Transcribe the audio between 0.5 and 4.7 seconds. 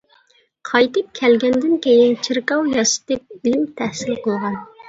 قايتىپ كەلگەندىن كېيىن چېركاۋ ياسىتىپ ئىلىم تەھسىل قىلغان.